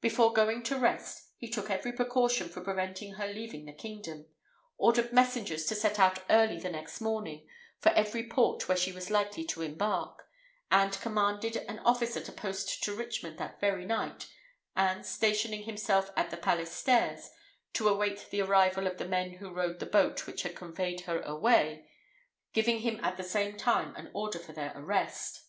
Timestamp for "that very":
13.38-13.84